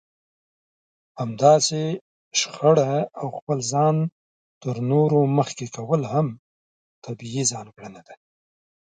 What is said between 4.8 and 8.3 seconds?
نورو مخکې کول هم طبيعي ځانګړنه ده.